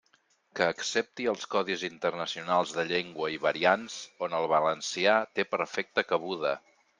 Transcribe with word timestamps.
Que 0.59 0.67
accepti 0.67 1.25
els 1.33 1.43
codis 1.55 1.83
internacionals 1.87 2.73
de 2.77 2.85
llengua 2.93 3.29
i 3.35 3.37
variants, 3.45 3.99
on 4.29 4.35
el 4.39 4.47
valencià 4.55 5.19
té 5.37 5.47
perfecta 5.55 6.07
cabuda. 6.15 6.57